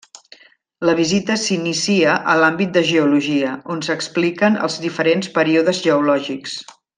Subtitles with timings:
[0.89, 6.59] La visita s'inicia a l'àmbit de Geologia, on s'expliquen els diferents períodes geològics.